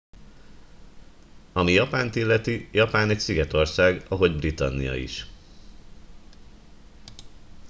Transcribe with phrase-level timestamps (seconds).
[1.53, 5.25] ami japánt illeti japán egy szigetország ahogy britannia is